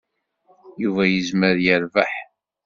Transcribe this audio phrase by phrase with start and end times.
[0.81, 2.11] Yuba yezmer yerbeḥ.